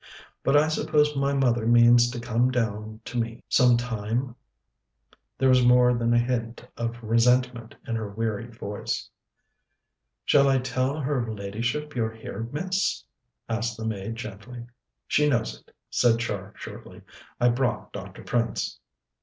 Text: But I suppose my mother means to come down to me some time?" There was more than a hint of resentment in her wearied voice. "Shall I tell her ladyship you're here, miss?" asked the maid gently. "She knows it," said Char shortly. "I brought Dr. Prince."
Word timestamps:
But 0.41 0.57
I 0.57 0.67
suppose 0.67 1.15
my 1.15 1.31
mother 1.31 1.67
means 1.67 2.09
to 2.09 2.19
come 2.19 2.49
down 2.49 3.01
to 3.05 3.19
me 3.19 3.43
some 3.47 3.77
time?" 3.77 4.35
There 5.37 5.47
was 5.47 5.63
more 5.63 5.93
than 5.93 6.11
a 6.11 6.17
hint 6.17 6.67
of 6.75 7.03
resentment 7.03 7.75
in 7.85 7.95
her 7.95 8.09
wearied 8.09 8.55
voice. 8.55 9.07
"Shall 10.25 10.47
I 10.49 10.57
tell 10.57 10.97
her 10.99 11.31
ladyship 11.31 11.95
you're 11.95 12.13
here, 12.15 12.49
miss?" 12.51 13.03
asked 13.47 13.77
the 13.77 13.85
maid 13.85 14.15
gently. 14.15 14.65
"She 15.05 15.29
knows 15.29 15.59
it," 15.61 15.71
said 15.91 16.17
Char 16.17 16.53
shortly. 16.55 17.03
"I 17.39 17.49
brought 17.49 17.93
Dr. 17.93 18.23
Prince." 18.23 18.79